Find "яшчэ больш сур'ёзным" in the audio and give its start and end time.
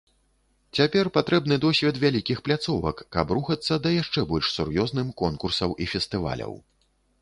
4.01-5.17